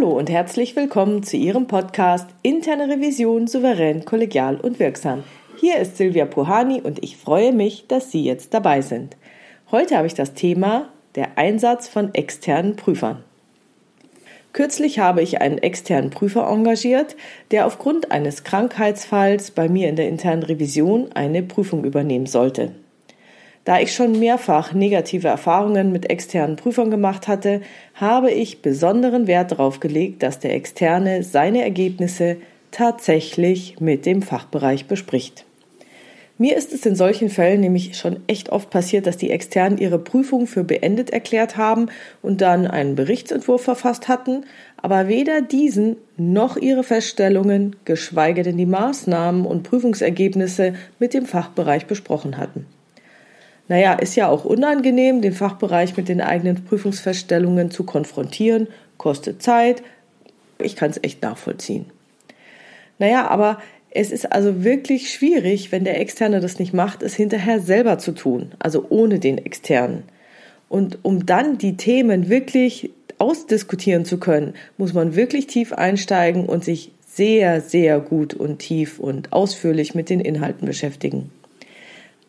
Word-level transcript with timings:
Hallo 0.00 0.16
und 0.16 0.30
herzlich 0.30 0.76
willkommen 0.76 1.22
zu 1.22 1.36
Ihrem 1.36 1.66
Podcast 1.66 2.30
Interne 2.40 2.88
Revision 2.88 3.46
souverän, 3.46 4.06
kollegial 4.06 4.56
und 4.56 4.78
wirksam. 4.78 5.24
Hier 5.58 5.76
ist 5.76 5.98
Silvia 5.98 6.24
Puhani 6.24 6.80
und 6.80 7.04
ich 7.04 7.18
freue 7.18 7.52
mich, 7.52 7.86
dass 7.86 8.10
Sie 8.10 8.24
jetzt 8.24 8.54
dabei 8.54 8.80
sind. 8.80 9.18
Heute 9.70 9.98
habe 9.98 10.06
ich 10.06 10.14
das 10.14 10.32
Thema 10.32 10.88
der 11.16 11.36
Einsatz 11.36 11.86
von 11.86 12.14
externen 12.14 12.76
Prüfern. 12.76 13.22
Kürzlich 14.54 15.00
habe 15.00 15.20
ich 15.20 15.42
einen 15.42 15.58
externen 15.58 16.08
Prüfer 16.08 16.48
engagiert, 16.48 17.14
der 17.50 17.66
aufgrund 17.66 18.10
eines 18.10 18.42
Krankheitsfalls 18.42 19.50
bei 19.50 19.68
mir 19.68 19.90
in 19.90 19.96
der 19.96 20.08
internen 20.08 20.44
Revision 20.44 21.12
eine 21.12 21.42
Prüfung 21.42 21.84
übernehmen 21.84 22.26
sollte. 22.26 22.72
Da 23.64 23.78
ich 23.78 23.94
schon 23.94 24.18
mehrfach 24.18 24.72
negative 24.72 25.28
Erfahrungen 25.28 25.92
mit 25.92 26.08
externen 26.08 26.56
Prüfern 26.56 26.90
gemacht 26.90 27.28
hatte, 27.28 27.60
habe 27.94 28.30
ich 28.30 28.62
besonderen 28.62 29.26
Wert 29.26 29.52
darauf 29.52 29.80
gelegt, 29.80 30.22
dass 30.22 30.38
der 30.38 30.54
Externe 30.54 31.22
seine 31.22 31.62
Ergebnisse 31.62 32.38
tatsächlich 32.70 33.78
mit 33.78 34.06
dem 34.06 34.22
Fachbereich 34.22 34.86
bespricht. 34.86 35.44
Mir 36.38 36.56
ist 36.56 36.72
es 36.72 36.86
in 36.86 36.94
solchen 36.94 37.28
Fällen 37.28 37.60
nämlich 37.60 37.98
schon 37.98 38.20
echt 38.26 38.48
oft 38.48 38.70
passiert, 38.70 39.06
dass 39.06 39.18
die 39.18 39.30
Externen 39.30 39.76
ihre 39.76 39.98
Prüfung 39.98 40.46
für 40.46 40.64
beendet 40.64 41.10
erklärt 41.10 41.58
haben 41.58 41.88
und 42.22 42.40
dann 42.40 42.66
einen 42.66 42.94
Berichtsentwurf 42.94 43.62
verfasst 43.62 44.08
hatten, 44.08 44.46
aber 44.78 45.06
weder 45.06 45.42
diesen 45.42 45.96
noch 46.16 46.56
ihre 46.56 46.82
Feststellungen, 46.82 47.76
geschweige 47.84 48.42
denn 48.42 48.56
die 48.56 48.64
Maßnahmen 48.64 49.44
und 49.44 49.64
Prüfungsergebnisse 49.64 50.72
mit 50.98 51.12
dem 51.12 51.26
Fachbereich 51.26 51.84
besprochen 51.84 52.38
hatten. 52.38 52.64
Naja, 53.70 53.92
ist 53.92 54.16
ja 54.16 54.28
auch 54.28 54.44
unangenehm, 54.44 55.22
den 55.22 55.32
Fachbereich 55.32 55.96
mit 55.96 56.08
den 56.08 56.20
eigenen 56.20 56.64
Prüfungsfeststellungen 56.64 57.70
zu 57.70 57.84
konfrontieren, 57.84 58.66
kostet 58.96 59.44
Zeit. 59.44 59.84
Ich 60.58 60.74
kann 60.74 60.90
es 60.90 60.98
echt 61.04 61.22
nachvollziehen. 61.22 61.84
Naja, 62.98 63.28
aber 63.28 63.62
es 63.90 64.10
ist 64.10 64.32
also 64.32 64.64
wirklich 64.64 65.12
schwierig, 65.12 65.70
wenn 65.70 65.84
der 65.84 66.00
Externe 66.00 66.40
das 66.40 66.58
nicht 66.58 66.74
macht, 66.74 67.04
es 67.04 67.14
hinterher 67.14 67.60
selber 67.60 67.98
zu 67.98 68.10
tun, 68.10 68.50
also 68.58 68.86
ohne 68.88 69.20
den 69.20 69.38
Externen. 69.38 70.02
Und 70.68 70.98
um 71.02 71.24
dann 71.24 71.56
die 71.56 71.76
Themen 71.76 72.28
wirklich 72.28 72.90
ausdiskutieren 73.18 74.04
zu 74.04 74.18
können, 74.18 74.54
muss 74.78 74.94
man 74.94 75.14
wirklich 75.14 75.46
tief 75.46 75.72
einsteigen 75.72 76.46
und 76.46 76.64
sich 76.64 76.90
sehr, 77.06 77.60
sehr 77.60 78.00
gut 78.00 78.34
und 78.34 78.58
tief 78.58 78.98
und 78.98 79.32
ausführlich 79.32 79.94
mit 79.94 80.10
den 80.10 80.18
Inhalten 80.18 80.66
beschäftigen. 80.66 81.30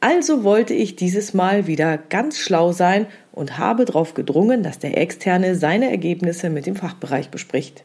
Also 0.02 0.44
wollte 0.44 0.74
ich 0.74 0.96
dieses 0.96 1.36
Mal 1.36 1.68
wieder 1.68 1.98
ganz 1.98 2.40
schlau 2.40 2.72
sein 2.72 3.06
und 3.32 3.60
habe 3.60 3.86
darauf 3.86 4.16
gedrungen, 4.16 4.64
dass 4.64 4.80
der 4.80 4.98
Externe 4.98 5.54
seine 5.54 5.92
Ergebnisse 5.92 6.50
mit 6.50 6.66
dem 6.66 6.76
Fachbereich 6.76 7.30
bespricht. 7.30 7.84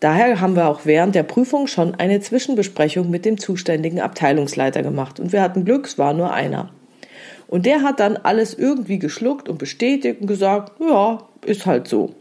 Daher 0.00 0.40
haben 0.40 0.56
wir 0.56 0.68
auch 0.68 0.80
während 0.84 1.14
der 1.14 1.22
Prüfung 1.22 1.68
schon 1.68 1.94
eine 1.94 2.20
Zwischenbesprechung 2.20 3.10
mit 3.10 3.24
dem 3.24 3.38
zuständigen 3.38 4.00
Abteilungsleiter 4.00 4.82
gemacht 4.82 5.20
und 5.20 5.32
wir 5.32 5.40
hatten 5.40 5.64
Glück, 5.64 5.86
es 5.86 5.98
war 5.98 6.14
nur 6.14 6.34
einer. 6.34 6.70
Und 7.46 7.64
der 7.64 7.82
hat 7.82 8.00
dann 8.00 8.16
alles 8.16 8.52
irgendwie 8.52 8.98
geschluckt 8.98 9.48
und 9.48 9.58
bestätigt 9.58 10.20
und 10.20 10.26
gesagt, 10.26 10.72
ja, 10.80 11.22
ist 11.46 11.64
halt 11.64 11.86
so. 11.86 12.12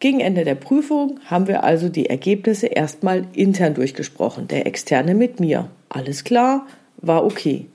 Gegen 0.00 0.20
Ende 0.20 0.44
der 0.44 0.54
Prüfung 0.54 1.20
haben 1.26 1.48
wir 1.48 1.64
also 1.64 1.90
die 1.90 2.08
Ergebnisse 2.08 2.68
erstmal 2.68 3.26
intern 3.34 3.74
durchgesprochen, 3.74 4.48
der 4.48 4.66
Externe 4.66 5.14
mit 5.14 5.38
mir. 5.38 5.68
Alles 5.90 6.24
klar, 6.24 6.66
war 6.98 7.24
okay. 7.24 7.66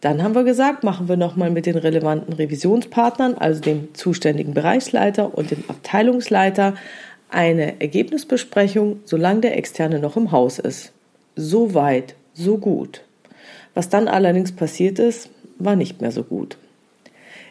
Dann 0.00 0.22
haben 0.22 0.34
wir 0.34 0.44
gesagt, 0.44 0.84
machen 0.84 1.08
wir 1.08 1.16
nochmal 1.16 1.50
mit 1.50 1.66
den 1.66 1.76
relevanten 1.76 2.32
Revisionspartnern, 2.34 3.34
also 3.34 3.60
dem 3.60 3.94
zuständigen 3.94 4.54
Bereichsleiter 4.54 5.36
und 5.36 5.50
dem 5.50 5.64
Abteilungsleiter, 5.68 6.74
eine 7.28 7.80
Ergebnisbesprechung, 7.80 9.00
solange 9.04 9.40
der 9.40 9.56
Externe 9.56 9.98
noch 9.98 10.16
im 10.16 10.32
Haus 10.32 10.58
ist. 10.58 10.92
So 11.34 11.74
weit, 11.74 12.14
so 12.34 12.58
gut. 12.58 13.02
Was 13.74 13.88
dann 13.88 14.08
allerdings 14.08 14.52
passiert 14.52 14.98
ist, 14.98 15.30
war 15.58 15.76
nicht 15.76 16.00
mehr 16.00 16.12
so 16.12 16.22
gut. 16.22 16.56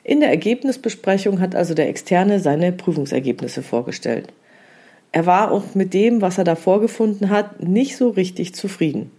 In 0.03 0.19
der 0.19 0.29
Ergebnisbesprechung 0.29 1.39
hat 1.39 1.55
also 1.55 1.73
der 1.73 1.89
Externe 1.89 2.39
seine 2.39 2.71
Prüfungsergebnisse 2.71 3.63
vorgestellt. 3.63 4.27
Er 5.11 5.25
war 5.25 5.51
auch 5.51 5.73
mit 5.73 5.93
dem, 5.93 6.21
was 6.21 6.37
er 6.37 6.43
da 6.43 6.55
vorgefunden 6.55 7.29
hat, 7.29 7.63
nicht 7.63 7.97
so 7.97 8.09
richtig 8.09 8.53
zufrieden. 8.53 9.11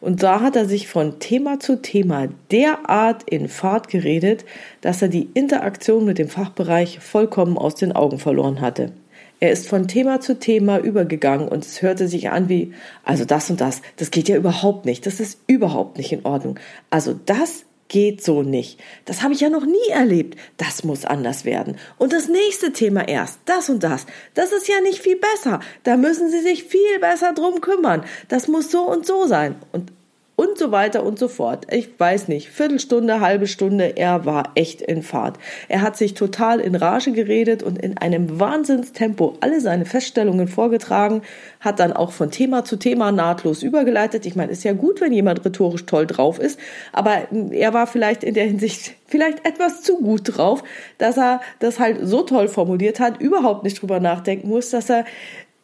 Und 0.00 0.22
da 0.22 0.40
hat 0.40 0.56
er 0.56 0.66
sich 0.66 0.88
von 0.88 1.18
Thema 1.18 1.60
zu 1.60 1.80
Thema 1.80 2.28
derart 2.50 3.22
in 3.24 3.48
Fahrt 3.48 3.88
geredet, 3.88 4.44
dass 4.80 5.02
er 5.02 5.08
die 5.08 5.28
Interaktion 5.34 6.04
mit 6.04 6.18
dem 6.18 6.28
Fachbereich 6.28 7.00
vollkommen 7.00 7.58
aus 7.58 7.74
den 7.74 7.92
Augen 7.92 8.18
verloren 8.18 8.60
hatte. 8.60 8.92
Er 9.40 9.50
ist 9.50 9.68
von 9.68 9.88
Thema 9.88 10.20
zu 10.20 10.38
Thema 10.38 10.78
übergegangen 10.78 11.48
und 11.48 11.64
es 11.66 11.82
hörte 11.82 12.08
sich 12.08 12.30
an 12.30 12.48
wie, 12.48 12.72
also 13.02 13.24
das 13.24 13.50
und 13.50 13.60
das, 13.60 13.82
das 13.96 14.10
geht 14.10 14.28
ja 14.28 14.36
überhaupt 14.36 14.86
nicht, 14.86 15.06
das 15.06 15.20
ist 15.20 15.40
überhaupt 15.46 15.98
nicht 15.98 16.12
in 16.12 16.24
Ordnung. 16.24 16.58
Also 16.88 17.14
das 17.26 17.64
geht 17.88 18.22
so 18.22 18.42
nicht. 18.42 18.80
Das 19.04 19.22
habe 19.22 19.34
ich 19.34 19.40
ja 19.40 19.50
noch 19.50 19.66
nie 19.66 19.88
erlebt. 19.90 20.38
Das 20.56 20.84
muss 20.84 21.04
anders 21.04 21.44
werden. 21.44 21.76
Und 21.98 22.12
das 22.12 22.28
nächste 22.28 22.72
Thema 22.72 23.06
erst, 23.06 23.38
das 23.44 23.68
und 23.68 23.82
das. 23.82 24.06
Das 24.34 24.52
ist 24.52 24.68
ja 24.68 24.80
nicht 24.80 25.00
viel 25.00 25.16
besser. 25.16 25.60
Da 25.82 25.96
müssen 25.96 26.30
Sie 26.30 26.40
sich 26.40 26.64
viel 26.64 26.98
besser 27.00 27.32
drum 27.32 27.60
kümmern. 27.60 28.04
Das 28.28 28.48
muss 28.48 28.70
so 28.70 28.82
und 28.82 29.06
so 29.06 29.26
sein. 29.26 29.56
Und 29.72 29.92
und 30.36 30.58
so 30.58 30.72
weiter 30.72 31.04
und 31.04 31.18
so 31.18 31.28
fort. 31.28 31.66
Ich 31.70 31.88
weiß 31.98 32.28
nicht, 32.28 32.48
Viertelstunde, 32.48 33.20
halbe 33.20 33.46
Stunde, 33.46 33.96
er 33.96 34.24
war 34.24 34.50
echt 34.56 34.82
in 34.82 35.02
Fahrt. 35.02 35.38
Er 35.68 35.82
hat 35.82 35.96
sich 35.96 36.14
total 36.14 36.60
in 36.60 36.74
Rage 36.74 37.12
geredet 37.12 37.62
und 37.62 37.78
in 37.78 37.98
einem 37.98 38.40
Wahnsinnstempo 38.40 39.36
alle 39.40 39.60
seine 39.60 39.84
Feststellungen 39.84 40.48
vorgetragen, 40.48 41.22
hat 41.60 41.78
dann 41.78 41.92
auch 41.92 42.10
von 42.10 42.30
Thema 42.30 42.64
zu 42.64 42.76
Thema 42.76 43.12
nahtlos 43.12 43.62
übergeleitet. 43.62 44.26
Ich 44.26 44.34
meine, 44.34 44.50
ist 44.50 44.64
ja 44.64 44.72
gut, 44.72 45.00
wenn 45.00 45.12
jemand 45.12 45.44
rhetorisch 45.44 45.86
toll 45.86 46.06
drauf 46.06 46.38
ist, 46.38 46.58
aber 46.92 47.28
er 47.50 47.72
war 47.72 47.86
vielleicht 47.86 48.24
in 48.24 48.34
der 48.34 48.44
Hinsicht 48.44 48.94
vielleicht 49.06 49.46
etwas 49.46 49.82
zu 49.82 49.98
gut 49.98 50.36
drauf, 50.36 50.64
dass 50.98 51.16
er 51.16 51.40
das 51.60 51.78
halt 51.78 51.98
so 52.02 52.22
toll 52.22 52.48
formuliert 52.48 52.98
hat, 52.98 53.20
überhaupt 53.20 53.62
nicht 53.62 53.80
drüber 53.80 54.00
nachdenken 54.00 54.48
muss, 54.48 54.70
dass 54.70 54.90
er 54.90 55.04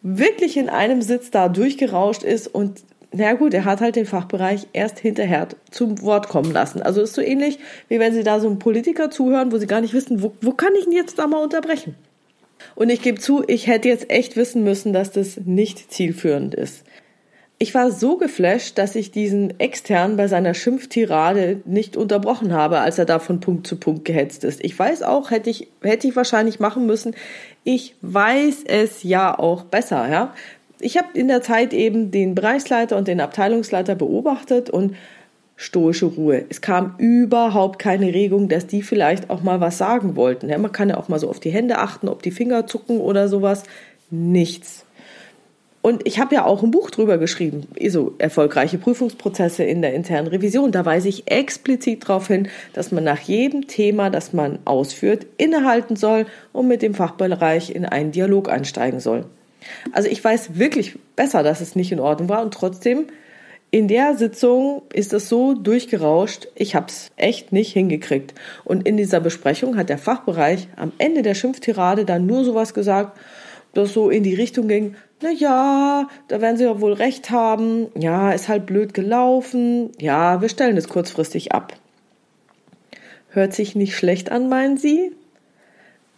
wirklich 0.02 0.56
in 0.56 0.68
einem 0.68 1.02
Sitz 1.02 1.30
da 1.30 1.48
durchgerauscht 1.48 2.22
ist 2.22 2.46
und 2.46 2.82
na 3.12 3.32
gut, 3.32 3.54
er 3.54 3.64
hat 3.64 3.80
halt 3.80 3.96
den 3.96 4.06
Fachbereich 4.06 4.68
erst 4.72 5.00
hinterher 5.00 5.48
zum 5.70 6.00
Wort 6.02 6.28
kommen 6.28 6.52
lassen. 6.52 6.80
Also 6.80 7.02
ist 7.02 7.14
so 7.14 7.22
ähnlich, 7.22 7.58
wie 7.88 7.98
wenn 7.98 8.14
Sie 8.14 8.22
da 8.22 8.38
so 8.38 8.48
einem 8.48 8.58
Politiker 8.58 9.10
zuhören, 9.10 9.50
wo 9.50 9.58
Sie 9.58 9.66
gar 9.66 9.80
nicht 9.80 9.94
wissen, 9.94 10.22
wo, 10.22 10.32
wo 10.40 10.52
kann 10.52 10.74
ich 10.78 10.86
ihn 10.86 10.92
jetzt 10.92 11.18
da 11.18 11.26
mal 11.26 11.42
unterbrechen? 11.42 11.96
Und 12.76 12.90
ich 12.90 13.02
gebe 13.02 13.18
zu, 13.18 13.42
ich 13.46 13.66
hätte 13.66 13.88
jetzt 13.88 14.10
echt 14.10 14.36
wissen 14.36 14.62
müssen, 14.62 14.92
dass 14.92 15.10
das 15.10 15.38
nicht 15.44 15.92
zielführend 15.92 16.54
ist. 16.54 16.84
Ich 17.58 17.74
war 17.74 17.90
so 17.90 18.16
geflasht, 18.16 18.78
dass 18.78 18.94
ich 18.94 19.10
diesen 19.10 19.58
extern 19.60 20.16
bei 20.16 20.28
seiner 20.28 20.54
Schimpftirade 20.54 21.60
nicht 21.66 21.96
unterbrochen 21.96 22.54
habe, 22.54 22.78
als 22.78 22.98
er 22.98 23.04
da 23.04 23.18
von 23.18 23.40
Punkt 23.40 23.66
zu 23.66 23.76
Punkt 23.76 24.06
gehetzt 24.06 24.44
ist. 24.44 24.64
Ich 24.64 24.78
weiß 24.78 25.02
auch, 25.02 25.30
hätte 25.30 25.50
ich, 25.50 25.68
hätte 25.82 26.08
ich 26.08 26.16
wahrscheinlich 26.16 26.58
machen 26.58 26.86
müssen. 26.86 27.14
Ich 27.64 27.96
weiß 28.00 28.64
es 28.66 29.02
ja 29.02 29.38
auch 29.38 29.64
besser, 29.64 30.08
ja 30.08 30.32
ich 30.80 30.96
habe 30.96 31.08
in 31.14 31.28
der 31.28 31.42
Zeit 31.42 31.72
eben 31.72 32.10
den 32.10 32.34
Bereichsleiter 32.34 32.96
und 32.96 33.08
den 33.08 33.20
Abteilungsleiter 33.20 33.94
beobachtet 33.94 34.70
und 34.70 34.96
stoische 35.56 36.06
Ruhe. 36.06 36.44
Es 36.48 36.62
kam 36.62 36.94
überhaupt 36.96 37.78
keine 37.78 38.14
Regung, 38.14 38.48
dass 38.48 38.66
die 38.66 38.82
vielleicht 38.82 39.28
auch 39.28 39.42
mal 39.42 39.60
was 39.60 39.76
sagen 39.76 40.16
wollten. 40.16 40.48
Ja, 40.48 40.56
man 40.56 40.72
kann 40.72 40.88
ja 40.88 40.96
auch 40.96 41.08
mal 41.08 41.18
so 41.18 41.28
auf 41.28 41.38
die 41.38 41.50
Hände 41.50 41.78
achten, 41.78 42.08
ob 42.08 42.22
die 42.22 42.30
Finger 42.30 42.66
zucken 42.66 42.98
oder 42.98 43.28
sowas. 43.28 43.64
Nichts. 44.10 44.86
Und 45.82 46.06
ich 46.06 46.18
habe 46.18 46.34
ja 46.34 46.44
auch 46.44 46.62
ein 46.62 46.70
Buch 46.70 46.90
drüber 46.90 47.16
geschrieben, 47.16 47.66
so 47.88 48.14
erfolgreiche 48.18 48.76
Prüfungsprozesse 48.76 49.64
in 49.64 49.80
der 49.80 49.94
internen 49.94 50.28
Revision. 50.28 50.72
Da 50.72 50.84
weise 50.84 51.08
ich 51.08 51.30
explizit 51.30 52.04
darauf 52.04 52.28
hin, 52.28 52.48
dass 52.74 52.92
man 52.92 53.04
nach 53.04 53.20
jedem 53.20 53.66
Thema, 53.66 54.10
das 54.10 54.32
man 54.32 54.58
ausführt, 54.66 55.26
innehalten 55.38 55.96
soll 55.96 56.26
und 56.52 56.68
mit 56.68 56.82
dem 56.82 56.94
Fachbereich 56.94 57.74
in 57.74 57.86
einen 57.86 58.12
Dialog 58.12 58.50
einsteigen 58.50 59.00
soll. 59.00 59.24
Also 59.92 60.08
ich 60.08 60.22
weiß 60.22 60.58
wirklich 60.58 60.98
besser, 61.16 61.42
dass 61.42 61.60
es 61.60 61.76
nicht 61.76 61.92
in 61.92 62.00
Ordnung 62.00 62.28
war 62.28 62.42
und 62.42 62.54
trotzdem 62.54 63.06
in 63.72 63.86
der 63.86 64.16
Sitzung 64.16 64.82
ist 64.92 65.12
es 65.12 65.28
so 65.28 65.54
durchgerauscht, 65.54 66.48
ich 66.56 66.74
habe 66.74 66.86
es 66.88 67.10
echt 67.16 67.52
nicht 67.52 67.72
hingekriegt. 67.72 68.34
Und 68.64 68.86
in 68.86 68.96
dieser 68.96 69.20
Besprechung 69.20 69.76
hat 69.76 69.88
der 69.88 69.98
Fachbereich 69.98 70.66
am 70.74 70.92
Ende 70.98 71.22
der 71.22 71.34
Schimpftirade 71.34 72.04
dann 72.04 72.26
nur 72.26 72.44
sowas 72.44 72.74
gesagt, 72.74 73.16
das 73.72 73.92
so 73.92 74.10
in 74.10 74.24
die 74.24 74.34
Richtung 74.34 74.66
ging, 74.66 74.96
na 75.22 75.30
ja, 75.30 76.08
da 76.26 76.40
werden 76.40 76.56
Sie 76.56 76.64
ja 76.64 76.80
wohl 76.80 76.94
recht 76.94 77.30
haben, 77.30 77.86
ja, 77.96 78.32
ist 78.32 78.48
halt 78.48 78.66
blöd 78.66 78.92
gelaufen, 78.92 79.90
ja, 80.00 80.40
wir 80.40 80.48
stellen 80.48 80.76
es 80.76 80.88
kurzfristig 80.88 81.52
ab. 81.52 81.74
Hört 83.28 83.52
sich 83.52 83.76
nicht 83.76 83.94
schlecht 83.94 84.32
an, 84.32 84.48
meinen 84.48 84.78
Sie? 84.78 85.12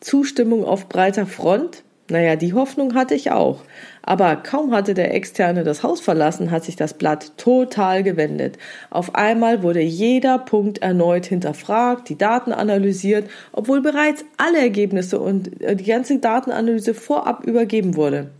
Zustimmung 0.00 0.65
auf 0.65 0.89
breiter 0.89 1.27
Front? 1.27 1.83
Naja, 2.11 2.37
die 2.37 2.53
Hoffnung 2.53 2.95
hatte 2.95 3.15
ich 3.15 3.31
auch. 3.31 3.63
Aber 4.03 4.37
kaum 4.37 4.75
hatte 4.75 4.93
der 4.93 5.15
Externe 5.15 5.63
das 5.63 5.83
Haus 5.83 6.01
verlassen, 6.01 6.51
hat 6.51 6.65
sich 6.65 6.75
das 6.75 6.95
Blatt 6.95 7.33
total 7.37 8.03
gewendet. 8.03 8.59
Auf 8.91 9.15
einmal 9.15 9.63
wurde 9.63 9.81
jeder 9.81 10.39
Punkt 10.39 10.79
erneut 10.79 11.27
hinterfragt, 11.27 12.09
die 12.09 12.19
Daten 12.19 12.53
analysiert, 12.53 13.31
obwohl 13.53 13.81
bereits 13.81 14.25
alle 14.37 14.59
Ergebnisse 14.59 15.21
und 15.21 15.63
äh, 15.63 15.77
die 15.77 15.85
ganze 15.85 16.19
Datenanalyse 16.19 16.95
vorab 16.95 17.47
übergeben 17.47 17.95
wurde. 17.97 18.31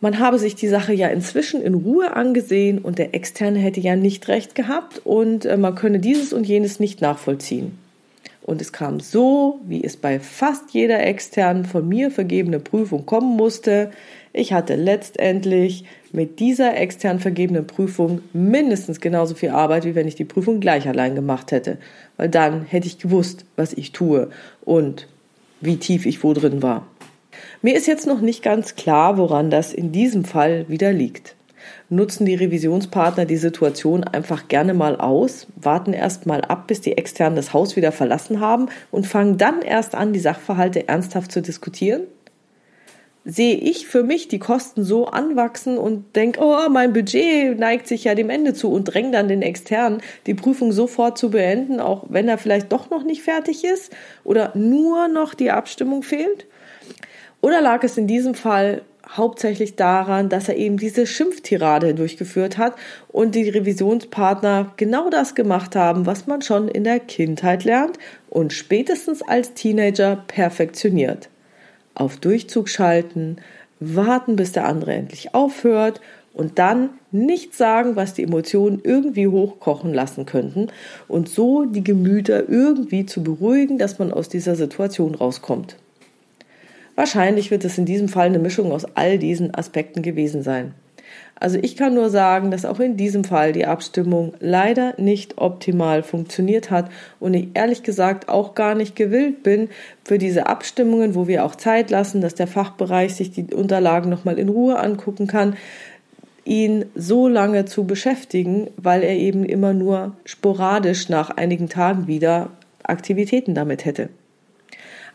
Man 0.00 0.20
habe 0.20 0.38
sich 0.38 0.54
die 0.54 0.68
Sache 0.68 0.92
ja 0.92 1.08
inzwischen 1.08 1.62
in 1.62 1.74
Ruhe 1.74 2.14
angesehen 2.14 2.78
und 2.78 2.98
der 2.98 3.14
Externe 3.14 3.58
hätte 3.58 3.80
ja 3.80 3.96
nicht 3.96 4.28
recht 4.28 4.54
gehabt 4.54 5.00
und 5.04 5.46
äh, 5.46 5.56
man 5.56 5.74
könne 5.74 5.98
dieses 5.98 6.32
und 6.32 6.46
jenes 6.46 6.78
nicht 6.78 7.00
nachvollziehen. 7.00 7.76
Und 8.46 8.60
es 8.60 8.72
kam 8.72 9.00
so, 9.00 9.60
wie 9.66 9.82
es 9.82 9.96
bei 9.96 10.20
fast 10.20 10.70
jeder 10.70 11.04
externen 11.04 11.64
von 11.64 11.86
mir 11.88 12.12
vergebene 12.12 12.60
Prüfung 12.60 13.04
kommen 13.04 13.36
musste. 13.36 13.90
Ich 14.32 14.52
hatte 14.52 14.76
letztendlich 14.76 15.84
mit 16.12 16.38
dieser 16.38 16.76
extern 16.76 17.18
vergebenen 17.18 17.66
Prüfung 17.66 18.20
mindestens 18.32 19.00
genauso 19.00 19.34
viel 19.34 19.50
Arbeit, 19.50 19.84
wie 19.84 19.96
wenn 19.96 20.06
ich 20.06 20.14
die 20.14 20.24
Prüfung 20.24 20.60
gleich 20.60 20.86
allein 20.86 21.16
gemacht 21.16 21.50
hätte. 21.50 21.78
Weil 22.18 22.28
dann 22.28 22.64
hätte 22.64 22.86
ich 22.86 22.98
gewusst, 22.98 23.44
was 23.56 23.72
ich 23.72 23.90
tue 23.90 24.30
und 24.64 25.08
wie 25.60 25.78
tief 25.78 26.06
ich 26.06 26.22
wo 26.22 26.32
drin 26.32 26.62
war. 26.62 26.86
Mir 27.62 27.74
ist 27.74 27.88
jetzt 27.88 28.06
noch 28.06 28.20
nicht 28.20 28.44
ganz 28.44 28.76
klar, 28.76 29.18
woran 29.18 29.50
das 29.50 29.74
in 29.74 29.90
diesem 29.90 30.24
Fall 30.24 30.66
wieder 30.68 30.92
liegt 30.92 31.35
nutzen 31.88 32.26
die 32.26 32.34
Revisionspartner 32.34 33.24
die 33.24 33.36
Situation 33.36 34.04
einfach 34.04 34.48
gerne 34.48 34.74
mal 34.74 34.96
aus, 34.96 35.46
warten 35.56 35.92
erst 35.92 36.26
mal 36.26 36.42
ab, 36.42 36.66
bis 36.66 36.80
die 36.80 36.96
Externen 36.96 37.36
das 37.36 37.52
Haus 37.52 37.76
wieder 37.76 37.92
verlassen 37.92 38.40
haben 38.40 38.66
und 38.90 39.06
fangen 39.06 39.38
dann 39.38 39.62
erst 39.62 39.94
an, 39.94 40.12
die 40.12 40.20
Sachverhalte 40.20 40.88
ernsthaft 40.88 41.32
zu 41.32 41.42
diskutieren? 41.42 42.02
Sehe 43.24 43.56
ich 43.56 43.88
für 43.88 44.04
mich 44.04 44.28
die 44.28 44.38
Kosten 44.38 44.84
so 44.84 45.06
anwachsen 45.06 45.78
und 45.78 46.14
denke, 46.14 46.38
oh, 46.40 46.68
mein 46.70 46.92
Budget 46.92 47.58
neigt 47.58 47.88
sich 47.88 48.04
ja 48.04 48.14
dem 48.14 48.30
Ende 48.30 48.54
zu 48.54 48.70
und 48.70 48.84
dränge 48.84 49.10
dann 49.10 49.26
den 49.26 49.42
Externen, 49.42 50.00
die 50.26 50.34
Prüfung 50.34 50.70
sofort 50.70 51.18
zu 51.18 51.30
beenden, 51.30 51.80
auch 51.80 52.04
wenn 52.08 52.28
er 52.28 52.38
vielleicht 52.38 52.70
doch 52.70 52.88
noch 52.88 53.02
nicht 53.02 53.22
fertig 53.22 53.64
ist 53.64 53.92
oder 54.22 54.52
nur 54.54 55.08
noch 55.08 55.34
die 55.34 55.50
Abstimmung 55.50 56.04
fehlt? 56.04 56.46
Oder 57.40 57.60
lag 57.60 57.82
es 57.82 57.98
in 57.98 58.06
diesem 58.06 58.34
Fall 58.34 58.82
hauptsächlich 59.08 59.76
daran, 59.76 60.28
dass 60.28 60.48
er 60.48 60.56
eben 60.56 60.76
diese 60.78 61.06
Schimpftirade 61.06 61.94
durchgeführt 61.94 62.58
hat 62.58 62.74
und 63.08 63.34
die 63.34 63.48
Revisionspartner 63.48 64.72
genau 64.76 65.10
das 65.10 65.34
gemacht 65.34 65.76
haben, 65.76 66.06
was 66.06 66.26
man 66.26 66.42
schon 66.42 66.68
in 66.68 66.84
der 66.84 67.00
Kindheit 67.00 67.64
lernt 67.64 67.98
und 68.28 68.52
spätestens 68.52 69.22
als 69.22 69.54
Teenager 69.54 70.24
perfektioniert. 70.26 71.28
Auf 71.94 72.16
Durchzug 72.16 72.68
schalten, 72.68 73.36
warten, 73.80 74.36
bis 74.36 74.52
der 74.52 74.66
andere 74.66 74.94
endlich 74.94 75.34
aufhört 75.34 76.00
und 76.34 76.58
dann 76.58 76.90
nicht 77.12 77.54
sagen, 77.54 77.96
was 77.96 78.12
die 78.12 78.24
Emotionen 78.24 78.80
irgendwie 78.82 79.26
hochkochen 79.26 79.94
lassen 79.94 80.26
könnten 80.26 80.68
und 81.08 81.28
so 81.28 81.64
die 81.64 81.84
Gemüter 81.84 82.48
irgendwie 82.48 83.06
zu 83.06 83.22
beruhigen, 83.22 83.78
dass 83.78 83.98
man 83.98 84.12
aus 84.12 84.28
dieser 84.28 84.54
Situation 84.54 85.14
rauskommt. 85.14 85.76
Wahrscheinlich 86.96 87.50
wird 87.50 87.64
es 87.64 87.78
in 87.78 87.84
diesem 87.84 88.08
Fall 88.08 88.26
eine 88.26 88.38
Mischung 88.38 88.72
aus 88.72 88.86
all 88.96 89.18
diesen 89.18 89.54
Aspekten 89.54 90.02
gewesen 90.02 90.42
sein. 90.42 90.74
Also 91.38 91.58
ich 91.60 91.76
kann 91.76 91.94
nur 91.94 92.08
sagen, 92.08 92.50
dass 92.50 92.64
auch 92.64 92.80
in 92.80 92.96
diesem 92.96 93.22
Fall 93.22 93.52
die 93.52 93.66
Abstimmung 93.66 94.32
leider 94.40 94.94
nicht 94.96 95.36
optimal 95.36 96.02
funktioniert 96.02 96.70
hat 96.70 96.90
und 97.20 97.34
ich 97.34 97.48
ehrlich 97.52 97.82
gesagt 97.82 98.30
auch 98.30 98.54
gar 98.54 98.74
nicht 98.74 98.96
gewillt 98.96 99.42
bin 99.42 99.68
für 100.02 100.16
diese 100.16 100.46
Abstimmungen, 100.46 101.14
wo 101.14 101.28
wir 101.28 101.44
auch 101.44 101.54
Zeit 101.54 101.90
lassen, 101.90 102.22
dass 102.22 102.34
der 102.34 102.46
Fachbereich 102.46 103.14
sich 103.14 103.32
die 103.32 103.54
Unterlagen 103.54 104.08
nochmal 104.08 104.38
in 104.38 104.48
Ruhe 104.48 104.78
angucken 104.78 105.26
kann, 105.26 105.56
ihn 106.46 106.86
so 106.94 107.28
lange 107.28 107.66
zu 107.66 107.84
beschäftigen, 107.84 108.68
weil 108.78 109.02
er 109.02 109.16
eben 109.16 109.44
immer 109.44 109.74
nur 109.74 110.16
sporadisch 110.24 111.10
nach 111.10 111.28
einigen 111.28 111.68
Tagen 111.68 112.06
wieder 112.06 112.48
Aktivitäten 112.82 113.54
damit 113.54 113.84
hätte. 113.84 114.08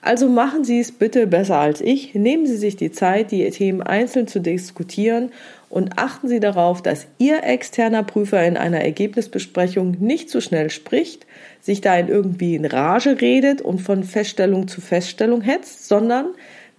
Also 0.03 0.27
machen 0.27 0.63
Sie 0.63 0.79
es 0.79 0.91
bitte 0.91 1.27
besser 1.27 1.59
als 1.59 1.79
ich. 1.79 2.15
Nehmen 2.15 2.47
Sie 2.47 2.57
sich 2.57 2.75
die 2.75 2.91
Zeit, 2.91 3.31
die 3.31 3.47
Themen 3.51 3.83
einzeln 3.83 4.27
zu 4.27 4.39
diskutieren 4.39 5.31
und 5.69 5.99
achten 5.99 6.27
Sie 6.27 6.39
darauf, 6.39 6.81
dass 6.81 7.05
Ihr 7.19 7.43
externer 7.43 8.01
Prüfer 8.01 8.43
in 8.43 8.57
einer 8.57 8.81
Ergebnisbesprechung 8.81 9.97
nicht 9.99 10.31
zu 10.31 10.41
schnell 10.41 10.71
spricht, 10.71 11.27
sich 11.61 11.81
da 11.81 11.95
in 11.95 12.07
irgendwie 12.07 12.55
in 12.55 12.65
Rage 12.65 13.21
redet 13.21 13.61
und 13.61 13.79
von 13.79 14.03
Feststellung 14.03 14.67
zu 14.67 14.81
Feststellung 14.81 15.41
hetzt, 15.41 15.87
sondern 15.87 16.29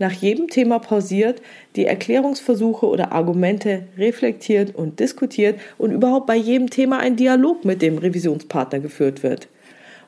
nach 0.00 0.12
jedem 0.12 0.48
Thema 0.48 0.80
pausiert, 0.80 1.40
die 1.76 1.86
Erklärungsversuche 1.86 2.86
oder 2.86 3.12
Argumente 3.12 3.84
reflektiert 3.96 4.74
und 4.74 4.98
diskutiert 4.98 5.60
und 5.78 5.92
überhaupt 5.92 6.26
bei 6.26 6.34
jedem 6.34 6.70
Thema 6.70 6.98
ein 6.98 7.14
Dialog 7.14 7.64
mit 7.64 7.82
dem 7.82 7.98
Revisionspartner 7.98 8.80
geführt 8.80 9.22
wird. 9.22 9.46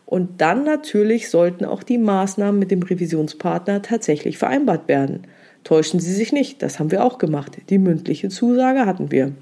Und 0.06 0.40
dann 0.40 0.64
natürlich 0.64 1.30
sollten 1.30 1.64
auch 1.64 1.82
die 1.82 1.98
Maßnahmen 1.98 2.58
mit 2.58 2.70
dem 2.70 2.82
Revisionspartner 2.82 3.82
tatsächlich 3.82 4.38
vereinbart 4.38 4.86
werden. 4.88 5.26
Täuschen 5.64 5.98
Sie 5.98 6.12
sich 6.12 6.32
nicht, 6.32 6.62
das 6.62 6.78
haben 6.78 6.90
wir 6.90 7.04
auch 7.04 7.18
gemacht. 7.18 7.56
Die 7.70 7.78
mündliche 7.78 8.28
Zusage 8.28 8.84
hatten 8.84 9.10
wir. 9.10 9.32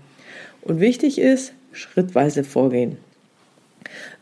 Und 0.62 0.78
wichtig 0.78 1.18
ist, 1.18 1.52
schrittweise 1.72 2.44
vorgehen. 2.44 2.96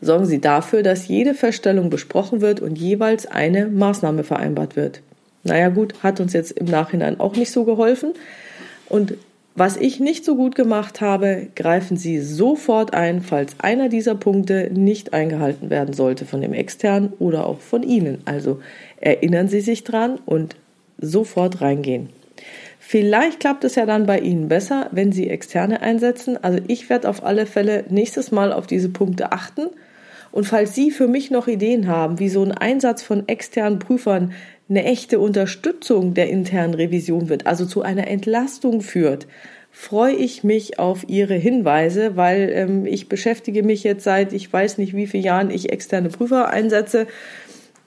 Sorgen 0.01 0.25
Sie 0.25 0.41
dafür, 0.41 0.81
dass 0.81 1.07
jede 1.07 1.35
Feststellung 1.35 1.89
besprochen 1.89 2.41
wird 2.41 2.59
und 2.59 2.77
jeweils 2.77 3.27
eine 3.27 3.67
Maßnahme 3.67 4.23
vereinbart 4.23 4.75
wird. 4.75 5.01
Naja 5.43 5.69
gut, 5.69 6.03
hat 6.03 6.19
uns 6.19 6.33
jetzt 6.33 6.51
im 6.51 6.65
Nachhinein 6.65 7.19
auch 7.19 7.35
nicht 7.35 7.51
so 7.51 7.63
geholfen. 7.63 8.13
Und 8.89 9.13
was 9.53 9.75
ich 9.75 9.99
nicht 9.99 10.23
so 10.23 10.35
gut 10.35 10.55
gemacht 10.55 11.01
habe, 11.01 11.47
greifen 11.55 11.97
Sie 11.97 12.19
sofort 12.19 12.93
ein, 12.93 13.21
falls 13.21 13.59
einer 13.59 13.89
dieser 13.89 14.15
Punkte 14.15 14.69
nicht 14.73 15.13
eingehalten 15.13 15.69
werden 15.69 15.93
sollte 15.93 16.25
von 16.25 16.39
dem 16.39 16.53
externen 16.53 17.11
oder 17.19 17.45
auch 17.45 17.59
von 17.59 17.83
Ihnen. 17.83 18.21
Also 18.23 18.61
erinnern 19.01 19.49
Sie 19.49 19.59
sich 19.59 19.83
dran 19.83 20.19
und 20.25 20.55
sofort 20.99 21.59
reingehen. 21.59 22.09
Vielleicht 22.79 23.39
klappt 23.41 23.63
es 23.65 23.75
ja 23.75 23.85
dann 23.85 24.05
bei 24.05 24.19
Ihnen 24.19 24.47
besser, 24.47 24.87
wenn 24.91 25.11
Sie 25.11 25.29
externe 25.29 25.81
einsetzen. 25.81 26.41
Also 26.41 26.59
ich 26.67 26.89
werde 26.89 27.09
auf 27.09 27.23
alle 27.23 27.45
Fälle 27.45 27.83
nächstes 27.89 28.31
Mal 28.31 28.53
auf 28.53 28.67
diese 28.67 28.89
Punkte 28.89 29.33
achten. 29.33 29.67
Und 30.31 30.45
falls 30.45 30.75
Sie 30.75 30.91
für 30.91 31.07
mich 31.07 31.29
noch 31.29 31.47
Ideen 31.47 31.87
haben, 31.87 32.19
wie 32.19 32.29
so 32.29 32.41
ein 32.41 32.53
Einsatz 32.53 33.03
von 33.03 33.27
externen 33.27 33.79
Prüfern 33.79 34.31
eine 34.71 34.85
echte 34.85 35.19
Unterstützung 35.19 36.13
der 36.15 36.29
internen 36.29 36.73
Revision 36.73 37.29
wird, 37.29 37.45
also 37.45 37.65
zu 37.65 37.81
einer 37.81 38.07
Entlastung 38.07 38.81
führt, 38.81 39.27
freue 39.69 40.15
ich 40.15 40.43
mich 40.43 40.79
auf 40.79 41.07
Ihre 41.07 41.35
Hinweise, 41.35 42.15
weil 42.15 42.49
ähm, 42.53 42.85
ich 42.85 43.07
beschäftige 43.07 43.63
mich 43.63 43.83
jetzt 43.83 44.03
seit 44.03 44.33
ich 44.33 44.51
weiß 44.51 44.77
nicht 44.77 44.95
wie 44.95 45.07
vielen 45.07 45.23
Jahren 45.23 45.51
ich 45.51 45.71
externe 45.71 46.09
Prüfer 46.09 46.49
einsetze 46.49 47.07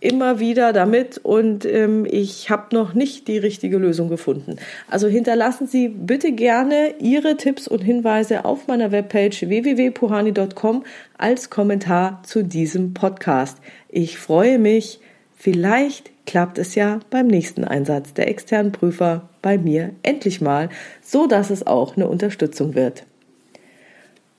immer 0.00 0.38
wieder 0.38 0.74
damit 0.74 1.16
und 1.16 1.64
ähm, 1.64 2.06
ich 2.08 2.50
habe 2.50 2.74
noch 2.74 2.92
nicht 2.92 3.26
die 3.26 3.38
richtige 3.38 3.78
Lösung 3.78 4.10
gefunden. 4.10 4.56
Also 4.90 5.08
hinterlassen 5.08 5.66
Sie 5.66 5.88
bitte 5.88 6.32
gerne 6.32 6.96
Ihre 7.00 7.38
Tipps 7.38 7.66
und 7.66 7.80
Hinweise 7.80 8.44
auf 8.44 8.66
meiner 8.66 8.92
Webpage 8.92 9.48
www.puhani.com 9.48 10.84
als 11.16 11.48
Kommentar 11.48 12.22
zu 12.22 12.44
diesem 12.44 12.92
Podcast. 12.92 13.56
Ich 13.88 14.18
freue 14.18 14.58
mich. 14.58 15.00
Vielleicht 15.44 16.10
klappt 16.24 16.56
es 16.56 16.74
ja 16.74 17.00
beim 17.10 17.26
nächsten 17.26 17.64
Einsatz 17.64 18.14
der 18.14 18.28
externen 18.28 18.72
Prüfer 18.72 19.28
bei 19.42 19.58
mir 19.58 19.90
endlich 20.02 20.40
mal, 20.40 20.70
so 21.02 21.26
dass 21.26 21.50
es 21.50 21.66
auch 21.66 21.98
eine 21.98 22.08
Unterstützung 22.08 22.74
wird. 22.74 23.04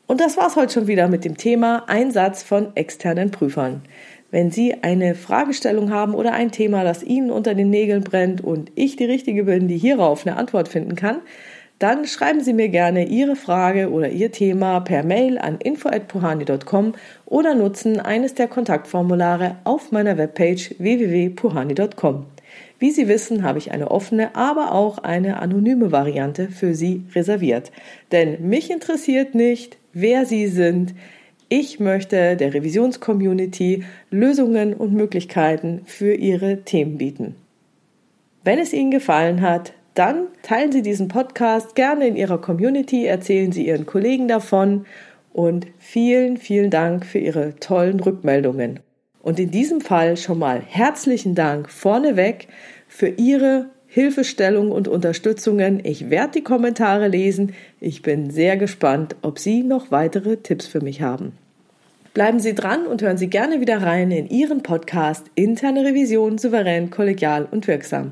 Und 0.08 0.20
das 0.20 0.36
war's 0.36 0.56
heute 0.56 0.74
schon 0.74 0.88
wieder 0.88 1.08
mit 1.08 1.24
dem 1.24 1.38
Thema 1.38 1.84
Einsatz 1.86 2.42
von 2.42 2.76
externen 2.76 3.30
Prüfern. 3.30 3.84
Wenn 4.32 4.50
Sie 4.50 4.82
eine 4.82 5.14
Fragestellung 5.14 5.92
haben 5.92 6.16
oder 6.16 6.34
ein 6.34 6.52
Thema, 6.52 6.84
das 6.84 7.04
Ihnen 7.04 7.30
unter 7.30 7.54
den 7.54 7.70
Nägeln 7.70 8.04
brennt 8.04 8.44
und 8.44 8.72
ich 8.74 8.96
die 8.96 9.06
Richtige 9.06 9.44
bin, 9.44 9.68
die 9.68 9.78
hierauf 9.78 10.26
eine 10.26 10.38
Antwort 10.38 10.70
finden 10.70 10.96
kann, 10.96 11.18
dann 11.80 12.06
schreiben 12.06 12.42
Sie 12.42 12.54
mir 12.54 12.70
gerne 12.70 13.08
Ihre 13.08 13.36
Frage 13.36 13.92
oder 13.92 14.10
Ihr 14.10 14.32
Thema 14.32 14.80
per 14.80 15.04
Mail 15.04 15.38
an 15.38 15.58
info@puhani.com 15.60 16.94
oder 17.26 17.54
nutzen 17.54 18.00
eines 18.00 18.34
der 18.34 18.48
Kontaktformulare 18.48 19.58
auf 19.66 19.92
meiner 19.92 20.18
Webpage 20.18 20.76
www.puhani.com. 20.78 22.26
Wie 22.80 22.92
Sie 22.92 23.08
wissen, 23.08 23.44
habe 23.44 23.58
ich 23.58 23.72
eine 23.72 23.92
offene, 23.92 24.36
aber 24.36 24.72
auch 24.72 25.00
eine 25.00 25.40
anonyme 25.42 25.92
Variante 25.92 26.50
für 26.50 26.76
Sie 26.76 27.04
reserviert. 27.14 27.72
Denn 28.12 28.48
mich 28.48 28.70
interessiert 28.70 29.36
nicht, 29.36 29.78
wer 29.94 30.26
Sie 30.26 30.48
sind. 30.48 30.94
Ich 31.50 31.80
möchte 31.80 32.36
der 32.36 32.54
Revisionscommunity 32.54 33.84
Lösungen 34.12 34.74
und 34.74 34.94
Möglichkeiten 34.94 35.82
für 35.86 36.14
Ihre 36.14 36.64
Themen 36.64 36.98
bieten. 36.98 37.36
Wenn 38.44 38.60
es 38.60 38.74
Ihnen 38.74 38.92
gefallen 38.92 39.42
hat, 39.42 39.74
dann 39.96 40.28
teilen 40.44 40.72
Sie 40.72 40.82
diesen 40.82 41.08
Podcast 41.08 41.74
gerne 41.76 42.08
in 42.08 42.16
Ihrer 42.16 42.40
Community, 42.40 43.06
erzählen 43.06 43.52
Sie 43.52 43.68
Ihren 43.68 43.86
Kollegen 43.86 44.28
davon 44.28 44.86
und 45.34 45.68
vielen, 45.80 46.38
vielen 46.38 46.70
Dank 46.70 47.06
für 47.06 47.20
Ihre 47.20 47.56
tollen 47.60 48.00
Rückmeldungen. 48.00 48.82
Und 49.22 49.40
in 49.40 49.52
diesem 49.52 49.82
Fall 49.82 50.18
schon 50.18 50.38
mal 50.38 50.62
herzlichen 50.62 51.34
Dank 51.34 51.72
vorneweg 51.72 52.48
für 52.88 53.08
Ihre 53.08 53.68
Hilfestellungen 53.88 54.74
und 54.74 54.90
Unterstützungen. 54.90 55.80
Ich 55.84 56.10
werde 56.10 56.34
die 56.34 56.44
Kommentare 56.44 57.08
lesen. 57.08 57.54
Ich 57.80 58.02
bin 58.02 58.30
sehr 58.30 58.58
gespannt, 58.58 59.16
ob 59.22 59.40
Sie 59.40 59.64
noch 59.64 59.90
weitere 59.90 60.36
Tipps 60.38 60.68
für 60.68 60.82
mich 60.82 61.02
haben. 61.02 61.32
Bleiben 62.14 62.40
Sie 62.40 62.54
dran 62.54 62.86
und 62.86 63.02
hören 63.02 63.18
Sie 63.18 63.30
gerne 63.30 63.62
wieder 63.62 63.82
rein 63.82 64.12
in 64.12 64.30
Ihren 64.30 64.64
Podcast 64.64 65.26
Interne 65.36 65.86
Revision 65.86 66.38
souverän, 66.38 66.90
kollegial 66.90 67.48
und 67.50 67.68
wirksam. 67.68 68.12